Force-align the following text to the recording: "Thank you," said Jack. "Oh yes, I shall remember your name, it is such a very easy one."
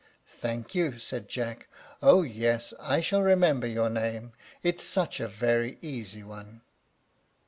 "Thank 0.31 0.73
you," 0.73 0.97
said 0.97 1.29
Jack. 1.29 1.67
"Oh 2.01 2.23
yes, 2.23 2.73
I 2.79 3.01
shall 3.01 3.21
remember 3.21 3.67
your 3.67 3.87
name, 3.91 4.33
it 4.63 4.77
is 4.81 4.87
such 4.87 5.19
a 5.19 5.27
very 5.27 5.77
easy 5.79 6.23
one." 6.23 6.61